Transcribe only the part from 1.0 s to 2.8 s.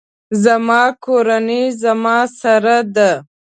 کورنۍ زما سره